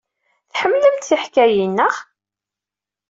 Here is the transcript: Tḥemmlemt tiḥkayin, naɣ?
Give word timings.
Tḥemmlemt 0.51 1.07
tiḥkayin, 1.09 1.73
naɣ? 1.77 1.95